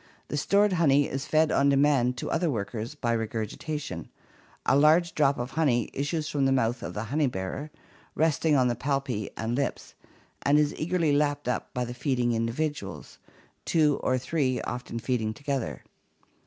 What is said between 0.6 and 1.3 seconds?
honey is